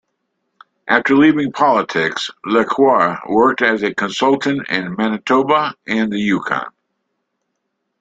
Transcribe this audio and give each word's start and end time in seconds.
After 0.87 1.15
leaving 1.15 1.51
politics, 1.51 2.31
Lecuyer 2.43 3.19
worked 3.29 3.61
as 3.61 3.83
a 3.83 3.93
consultant 3.93 4.67
in 4.67 4.95
Manitoba 4.95 5.75
and 5.85 6.11
the 6.11 6.17
Yukon. 6.17 6.65